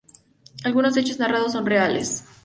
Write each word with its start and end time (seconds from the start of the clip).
Algunos 0.63 0.97
hechos 0.97 1.19
narrados 1.19 1.51
son 1.51 1.63
reales. 1.67 2.25